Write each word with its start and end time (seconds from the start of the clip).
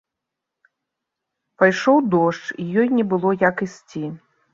Пайшоў 1.63 1.97
дождж, 2.15 2.45
і 2.63 2.65
ёй 2.85 2.89
не 2.97 3.05
было 3.13 3.29
як 3.49 3.55
ісці. 3.67 4.03